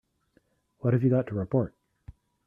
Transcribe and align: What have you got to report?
What 0.79 0.93
have 0.93 1.03
you 1.03 1.11
got 1.11 1.27
to 1.27 1.35
report? 1.35 1.75